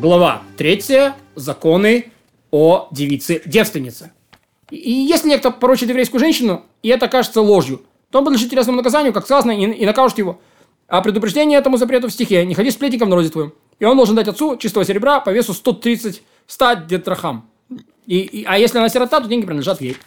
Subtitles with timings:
[0.00, 1.12] Глава 3.
[1.34, 2.10] Законы
[2.50, 4.12] о девице-девственнице.
[4.70, 9.12] И если некто порочит еврейскую женщину, и это кажется ложью, то он подлежит телесному наказанию,
[9.12, 10.40] как сказано, и, и накажут его.
[10.88, 13.52] А предупреждение этому запрету в стихе «Не ходи сплетником в народе твоем».
[13.78, 17.50] И он должен дать отцу чистого серебра по весу 130 100 детрахам.
[18.06, 19.98] И, и, а если она сирота, то деньги принадлежат ей.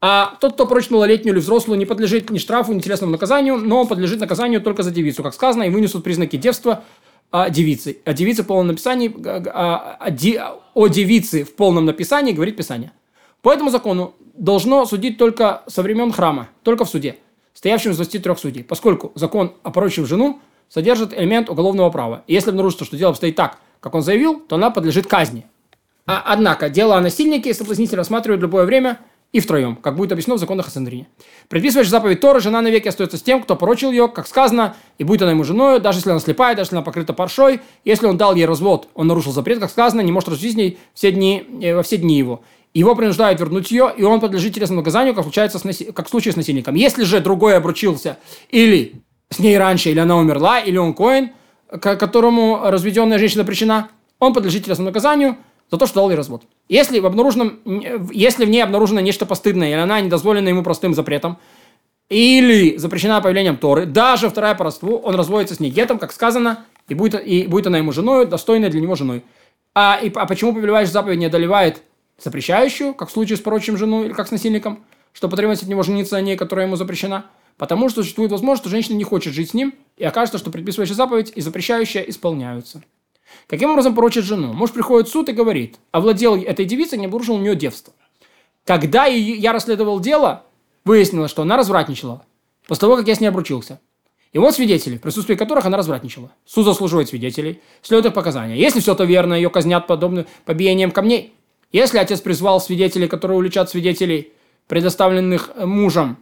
[0.00, 3.80] А тот, кто порочит малолетнюю или взрослую, не подлежит ни штрафу, ни телесному наказанию, но
[3.80, 6.84] он подлежит наказанию только за девицу, как сказано, и вынесут признаки девства
[7.30, 7.98] а, девицы.
[8.04, 10.40] А девице в полном написании, а, а, ди,
[10.74, 12.92] о девице в полном написании говорит Писание.
[13.42, 17.16] По этому закону должно судить только со времен храма, только в суде,
[17.54, 22.22] стоявшем из 23 судей, поскольку закон, опорочив жену, содержит элемент уголовного права.
[22.26, 25.46] И если обнаружится, что дело обстоит так, как он заявил, то она подлежит казни.
[26.06, 28.98] А, однако, дело о насильнике соблазнитель рассматривает в любое время
[29.32, 31.06] и втроем, как будет объяснено в законах о Сандрине.
[31.48, 35.22] Предписываешь заповедь Торы, жена навеки остается с тем, кто порочил ее, как сказано, и будет
[35.22, 37.60] она ему женой, даже если она слепая, даже если она покрыта паршой.
[37.84, 40.78] Если он дал ей развод, он нарушил запрет, как сказано, не может развестись с ней
[40.94, 42.42] все дни, э, во все дни его.
[42.74, 45.86] Его принуждают вернуть ее, и он подлежит телесному наказанию, как, случается с наси...
[45.86, 46.74] как в случае с насильником.
[46.74, 48.18] Если же другой обручился,
[48.50, 51.30] или с ней раньше, или она умерла, или он коин,
[51.68, 53.88] к которому разведенная женщина причина,
[54.18, 55.36] он подлежит телесному наказанию
[55.70, 56.42] за то, что дал ей развод.
[56.68, 57.60] Если в, обнаруженном,
[58.12, 61.38] если в ней обнаружено нечто постыдное, или она недозволена ему простым запретом,
[62.08, 66.64] или запрещена появлением Торы, даже вторая по родству, он разводится с ней гетом, как сказано,
[66.88, 69.22] и будет, и будет она ему женой, достойной для него женой.
[69.74, 71.82] А, и, а почему повелевающая заповедь не одолевает
[72.18, 75.84] запрещающую, как в случае с порочим жену или как с насильником, что потребуется от него
[75.84, 77.26] жениться на ней, которая ему запрещена?
[77.56, 80.96] Потому что существует возможность, что женщина не хочет жить с ним, и окажется, что предписывающая
[80.96, 82.82] заповедь и запрещающая исполняются.
[83.46, 84.52] Каким образом порочит жену?
[84.52, 87.92] Муж приходит в суд и говорит, овладел этой девицей, не обнаружил у нее девство.
[88.64, 90.44] Когда я расследовал дело,
[90.84, 92.24] выяснилось, что она развратничала
[92.66, 93.80] после того, как я с ней обручился.
[94.32, 96.30] И вот свидетели, в присутствии которых она развратничала.
[96.46, 98.56] Суд заслуживает свидетелей, следует показания.
[98.56, 101.34] Если все это верно, ее казнят подобным побиением камней.
[101.72, 104.32] Если отец призвал свидетелей, которые уличат свидетелей,
[104.68, 106.16] предоставленных мужем,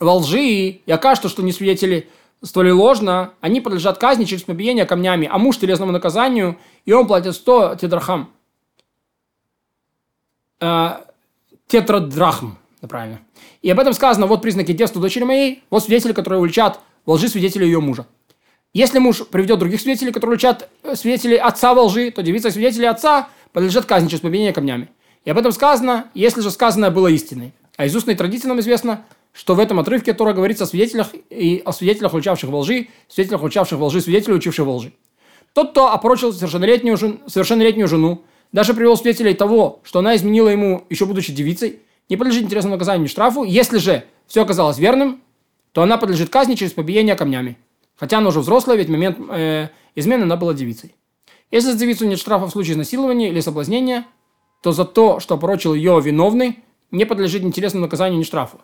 [0.00, 0.42] во лжи,
[0.84, 2.08] и окажется, что не свидетели
[2.42, 7.34] столь ложно, они подлежат казни через побиение камнями, а муж телесному наказанию, и он платит
[7.34, 8.30] 100 тедрахам.
[10.60, 10.98] Э,
[11.66, 12.56] тетрадрахм,
[12.88, 13.20] правильно.
[13.62, 17.28] И об этом сказано, вот признаки детства дочери моей, вот свидетели, которые уличат во лжи
[17.28, 18.06] свидетелей ее мужа.
[18.72, 22.86] Если муж приведет других свидетелей, которые уличат э, свидетелей отца во лжи, то девица свидетелей
[22.86, 24.88] отца подлежит казни через побиение камнями.
[25.24, 27.52] И об этом сказано, если же сказанное было истиной.
[27.76, 31.62] А из устной традиции нам известно, что в этом отрывке Тора говорится о свидетелях и
[31.64, 34.92] о свидетелях, уличавших во лжи, свидетелях, уличавших во лжи, свидетелей, учивших во лжи.
[35.52, 40.84] Тот, кто опрочил совершеннолетнюю, жен, совершеннолетнюю жену, даже привел свидетелей того, что она изменила ему,
[40.90, 43.44] еще будучи девицей, не подлежит интересному наказанию ни штрафу.
[43.44, 45.22] Если же все оказалось верным,
[45.72, 47.56] то она подлежит казни через побиение камнями.
[47.96, 50.94] Хотя она уже взрослая, ведь в момент э, измены она была девицей.
[51.50, 54.06] Если за девицу нет штрафа в случае изнасилования или соблазнения,
[54.62, 56.60] то за то, что порочил ее виновный,
[56.90, 58.60] не подлежит ни телесному наказанию, ни штрафу.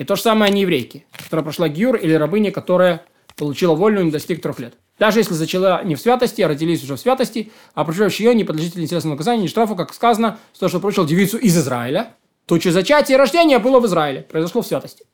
[0.00, 3.04] И то же самое не еврейки, которая прошла гюр, или рабыня, которая
[3.36, 4.72] получила вольную и не достиг трех лет.
[4.98, 8.44] Даже если зачала не в святости, а родились уже в святости, а проживающий ее не
[8.44, 12.14] подлежит ни телесному наказанию, ни штрафу, как сказано, того, что поручил девицу из Израиля,
[12.46, 15.04] то че зачатие и рождение было в Израиле, произошло в святости.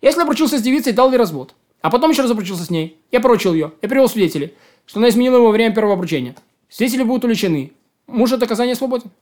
[0.00, 3.20] Если обручился с девицей, дал ей развод, а потом еще раз обручился с ней, я
[3.20, 4.54] поручил ее, я привел свидетелей,
[4.86, 6.34] что она изменила его время первого обручения.
[6.68, 7.74] Свидетели будут уличены.
[8.08, 9.12] Муж от оказания свободен.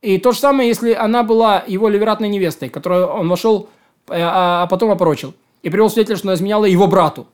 [0.00, 3.68] И то же самое, если она была его ливератной невестой, которую он вошел
[4.10, 5.34] а, а потом опорочил.
[5.62, 7.26] И привел свидетеля, что она изменяла его брату.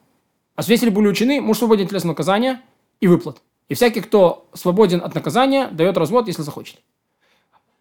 [0.56, 2.62] А свидетели были учены, муж свободен от наказания
[3.00, 3.38] и выплат.
[3.68, 6.76] И всякий, кто свободен от наказания, дает развод, если захочет.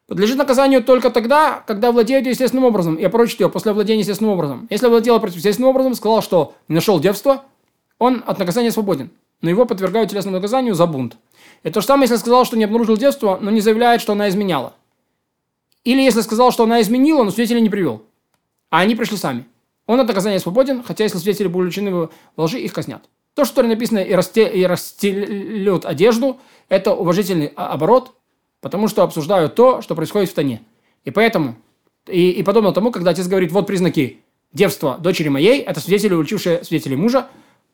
[0.08, 4.68] Подлежит наказанию только тогда, когда владеет естественным образом и опорочит ее после владения естественным образом.
[4.70, 7.44] Если владел естественным образом, сказал, что не нашел девство,
[8.00, 9.12] он от наказания свободен.
[9.42, 11.18] Но его подвергают телесному наказанию за бунт.
[11.64, 14.28] И то же самое, если сказал, что не обнаружил девство, но не заявляет, что она
[14.30, 14.74] изменяла.
[15.84, 18.04] Или если сказал, что она изменила, но свидетеля не привел
[18.74, 19.46] а они пришли сами.
[19.86, 23.04] Он от наказания свободен, хотя если свидетели были увлечены в лжи, их казнят.
[23.36, 26.40] То, что написано и, расте, и расстелют одежду,
[26.70, 28.16] это уважительный оборот,
[28.62, 30.64] потому что обсуждают то, что происходит в тане.
[31.06, 31.56] И поэтому,
[32.08, 34.22] и, и подобно тому, когда отец говорит, вот признаки
[34.54, 37.28] девства дочери моей, это свидетели, уличившие свидетелей мужа,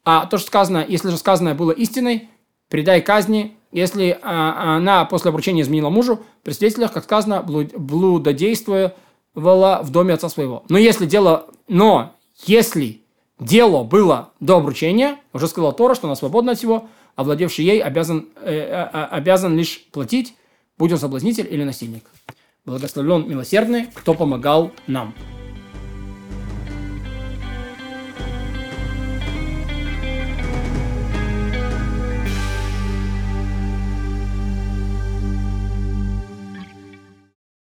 [0.04, 2.28] а то, что сказано, если же сказанное было истиной,
[2.68, 8.96] передай казни, если а, она после обручения изменила мужу, при свидетелях, как сказано, блуд, блудодействуя,
[9.40, 10.64] вала в доме отца своего.
[10.70, 12.14] Но если дело, но
[12.46, 13.02] если
[13.40, 18.28] дело было до обручения, уже сказал Тора, что она свободна от всего, овладевший ей обязан,
[18.42, 20.36] э, э, э, обязан лишь платить,
[20.78, 22.04] будь он соблазнитель или насильник.
[22.66, 25.14] Благословлен милосердный, кто помогал нам.